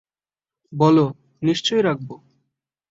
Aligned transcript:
বলো, 0.73 1.05
নিশ্চয় 1.41 1.81
রাখব। 1.83 2.09